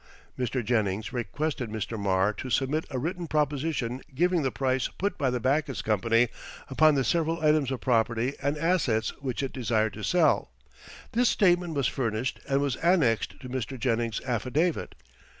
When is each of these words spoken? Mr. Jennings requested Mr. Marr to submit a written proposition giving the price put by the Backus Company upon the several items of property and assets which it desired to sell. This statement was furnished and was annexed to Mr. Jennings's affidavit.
Mr. 0.35 0.65
Jennings 0.65 1.13
requested 1.13 1.69
Mr. 1.69 1.95
Marr 1.95 2.33
to 2.33 2.49
submit 2.49 2.85
a 2.89 2.97
written 2.97 3.27
proposition 3.27 4.01
giving 4.15 4.41
the 4.41 4.49
price 4.49 4.87
put 4.87 5.15
by 5.15 5.29
the 5.29 5.39
Backus 5.39 5.83
Company 5.83 6.29
upon 6.71 6.95
the 6.95 7.03
several 7.03 7.39
items 7.39 7.69
of 7.69 7.81
property 7.81 8.33
and 8.41 8.57
assets 8.57 9.09
which 9.21 9.43
it 9.43 9.53
desired 9.53 9.93
to 9.93 10.01
sell. 10.03 10.49
This 11.11 11.29
statement 11.29 11.75
was 11.75 11.85
furnished 11.87 12.39
and 12.49 12.61
was 12.61 12.77
annexed 12.77 13.39
to 13.41 13.47
Mr. 13.47 13.79
Jennings's 13.79 14.25
affidavit. 14.25 14.95